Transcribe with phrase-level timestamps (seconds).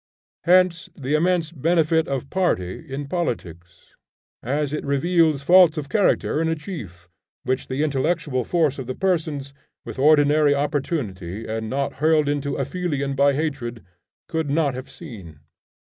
[0.45, 3.93] Hence the immense benefit of party in politics,
[4.41, 7.07] as it reveals faults of character in a chief,
[7.43, 9.53] which the intellectual force of the persons,
[9.85, 13.85] with ordinary opportunity and not hurled into aphelion by hatred,
[14.27, 15.39] could not have seen.